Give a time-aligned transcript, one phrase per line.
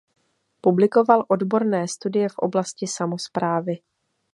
[0.61, 3.73] Publikoval odborné studie v oblasti samosprávy.